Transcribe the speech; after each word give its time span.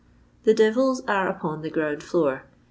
"The 0.45 0.55
devils 0.55 1.03
are 1.07 1.27
upon 1.27 1.61
the 1.61 1.69
ground 1.69 2.01
floor. 2.01 2.45